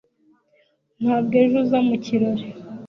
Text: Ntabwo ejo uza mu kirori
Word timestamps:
Ntabwo 1.01 1.33
ejo 1.43 1.55
uza 1.63 1.79
mu 1.87 1.95
kirori 2.05 2.45